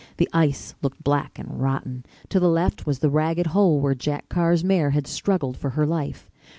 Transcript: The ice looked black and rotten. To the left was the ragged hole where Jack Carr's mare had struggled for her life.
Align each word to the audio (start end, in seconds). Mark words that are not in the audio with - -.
The 0.17 0.27
ice 0.33 0.73
looked 0.81 1.03
black 1.03 1.37
and 1.37 1.61
rotten. 1.61 2.03
To 2.29 2.39
the 2.39 2.49
left 2.49 2.87
was 2.87 2.97
the 2.97 3.09
ragged 3.11 3.45
hole 3.45 3.79
where 3.79 3.93
Jack 3.93 4.29
Carr's 4.29 4.63
mare 4.63 4.89
had 4.89 5.05
struggled 5.05 5.55
for 5.57 5.69
her 5.77 5.85
life. 5.85 6.27